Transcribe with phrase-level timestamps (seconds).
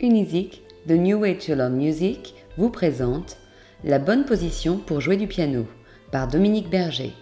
[0.00, 3.36] Unizik, The New Way to Learn Music, vous présente
[3.82, 5.66] La bonne position pour jouer du piano
[6.12, 7.12] par Dominique Berger.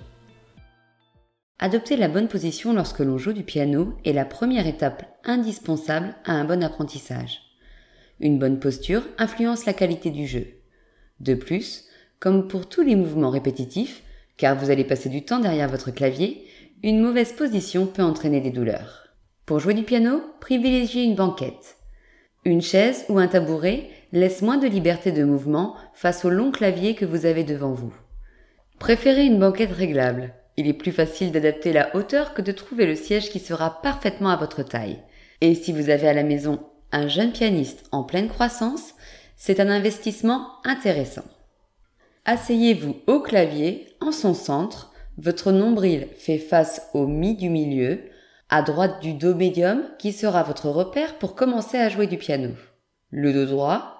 [1.58, 6.32] Adopter la bonne position lorsque l'on joue du piano est la première étape indispensable à
[6.32, 7.40] un bon apprentissage.
[8.20, 10.46] Une bonne posture influence la qualité du jeu.
[11.20, 11.86] De plus,
[12.20, 14.02] comme pour tous les mouvements répétitifs,
[14.36, 16.44] car vous allez passer du temps derrière votre clavier,
[16.82, 19.08] une mauvaise position peut entraîner des douleurs.
[19.46, 21.75] Pour jouer du piano, privilégiez une banquette.
[22.46, 26.94] Une chaise ou un tabouret laisse moins de liberté de mouvement face au long clavier
[26.94, 27.92] que vous avez devant vous.
[28.78, 30.32] Préférez une banquette réglable.
[30.56, 34.28] Il est plus facile d'adapter la hauteur que de trouver le siège qui sera parfaitement
[34.30, 35.00] à votre taille.
[35.40, 36.60] Et si vous avez à la maison
[36.92, 38.94] un jeune pianiste en pleine croissance,
[39.34, 41.24] c'est un investissement intéressant.
[42.26, 48.02] Asseyez-vous au clavier, en son centre, votre nombril fait face au mi du milieu,
[48.48, 52.50] à droite du do médium qui sera votre repère pour commencer à jouer du piano.
[53.10, 53.96] Le dos droit,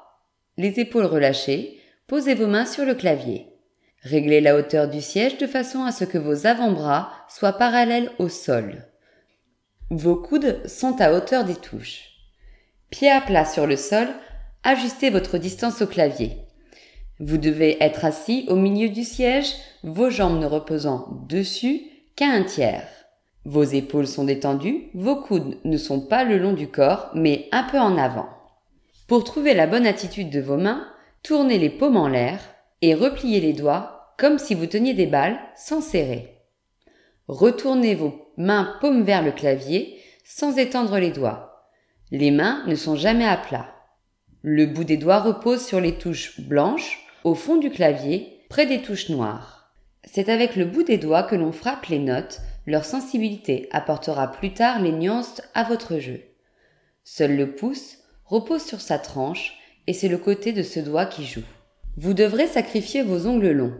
[0.56, 3.48] les épaules relâchées, posez vos mains sur le clavier.
[4.02, 8.28] Réglez la hauteur du siège de façon à ce que vos avant-bras soient parallèles au
[8.28, 8.86] sol.
[9.90, 12.12] Vos coudes sont à hauteur des touches.
[12.90, 14.08] Pied à plat sur le sol,
[14.62, 16.36] ajustez votre distance au clavier.
[17.18, 21.82] Vous devez être assis au milieu du siège, vos jambes ne reposant dessus
[22.14, 22.86] qu'à un tiers.
[23.46, 27.62] Vos épaules sont détendues, vos coudes ne sont pas le long du corps, mais un
[27.62, 28.28] peu en avant.
[29.06, 30.84] Pour trouver la bonne attitude de vos mains,
[31.22, 32.40] tournez les paumes en l'air
[32.82, 36.40] et repliez les doigts comme si vous teniez des balles sans serrer.
[37.28, 41.70] Retournez vos mains paumes vers le clavier sans étendre les doigts.
[42.10, 43.68] Les mains ne sont jamais à plat.
[44.42, 48.82] Le bout des doigts repose sur les touches blanches au fond du clavier, près des
[48.82, 49.70] touches noires.
[50.02, 54.52] C'est avec le bout des doigts que l'on frappe les notes, leur sensibilité apportera plus
[54.52, 56.20] tard les nuances à votre jeu.
[57.04, 61.24] Seul le pouce repose sur sa tranche et c'est le côté de ce doigt qui
[61.24, 61.44] joue.
[61.96, 63.78] Vous devrez sacrifier vos ongles longs.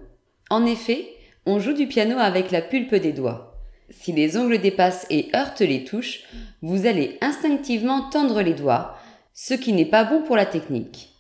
[0.49, 1.09] En effet,
[1.45, 3.61] on joue du piano avec la pulpe des doigts.
[3.91, 6.25] Si les ongles dépassent et heurtent les touches,
[6.63, 8.97] vous allez instinctivement tendre les doigts,
[9.35, 11.13] ce qui n'est pas bon pour la technique.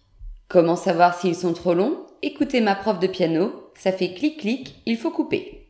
[0.48, 2.06] Comment savoir s'ils sont trop longs?
[2.22, 5.65] Écoutez ma prof de piano, ça fait clic-clic, il faut couper.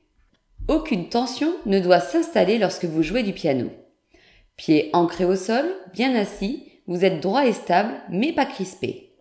[0.68, 3.70] Aucune tension ne doit s'installer lorsque vous jouez du piano.
[4.56, 9.12] Pieds ancrés au sol, bien assis, vous êtes droit et stable, mais pas crispé.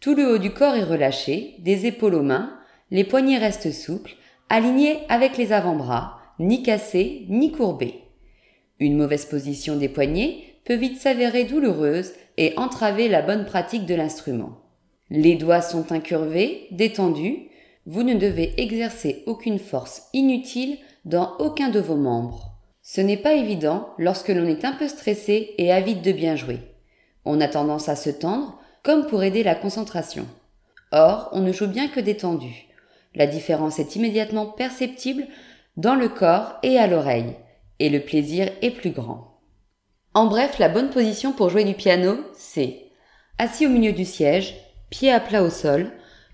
[0.00, 2.58] Tout le haut du corps est relâché, des épaules aux mains,
[2.90, 4.14] les poignets restent souples,
[4.48, 8.04] alignés avec les avant-bras, ni cassés, ni courbés.
[8.78, 13.94] Une mauvaise position des poignets peut vite s'avérer douloureuse et entraver la bonne pratique de
[13.94, 14.60] l'instrument.
[15.10, 17.47] Les doigts sont incurvés, détendus.
[17.90, 20.76] Vous ne devez exercer aucune force inutile
[21.06, 22.52] dans aucun de vos membres.
[22.82, 26.58] Ce n'est pas évident lorsque l'on est un peu stressé et avide de bien jouer.
[27.24, 30.26] On a tendance à se tendre comme pour aider la concentration.
[30.92, 32.66] Or, on ne joue bien que détendu.
[33.14, 35.26] La différence est immédiatement perceptible
[35.78, 37.36] dans le corps et à l'oreille,
[37.78, 39.40] et le plaisir est plus grand.
[40.12, 42.90] En bref, la bonne position pour jouer du piano, c'est
[43.38, 44.56] assis au milieu du siège,
[44.90, 45.90] pied à plat au sol.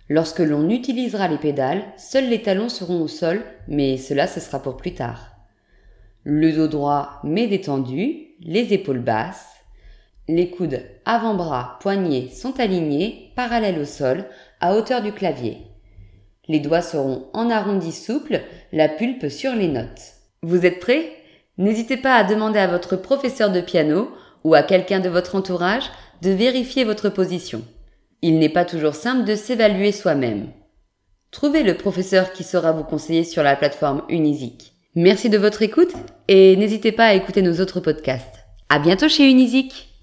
[0.08, 4.60] Lorsque l'on utilisera les pédales, seuls les talons seront au sol, mais cela ce sera
[4.60, 5.30] pour plus tard.
[6.24, 9.46] Le dos droit mais détendu, les épaules basses.
[10.28, 14.24] Les coudes avant-bras, poignets sont alignés, parallèles au sol,
[14.60, 15.58] à hauteur du clavier.
[16.48, 18.42] Les doigts seront en arrondi souple,
[18.72, 20.14] la pulpe sur les notes.
[20.42, 21.12] Vous êtes prêts?
[21.56, 24.10] N'hésitez pas à demander à votre professeur de piano
[24.44, 25.90] ou à quelqu'un de votre entourage
[26.20, 27.62] de vérifier votre position.
[28.26, 30.46] Il n'est pas toujours simple de s'évaluer soi-même.
[31.30, 34.72] Trouvez le professeur qui saura vous conseiller sur la plateforme Unisic.
[34.94, 35.92] Merci de votre écoute
[36.26, 38.46] et n'hésitez pas à écouter nos autres podcasts.
[38.70, 39.93] À bientôt chez Unisic!